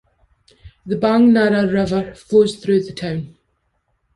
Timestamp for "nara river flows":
1.31-2.55